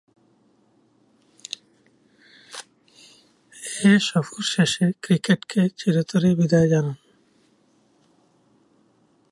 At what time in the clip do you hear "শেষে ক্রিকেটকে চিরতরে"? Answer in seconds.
4.43-6.29